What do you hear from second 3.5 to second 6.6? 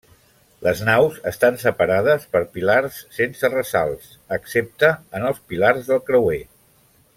ressalts, excepte en els pilars del creuer.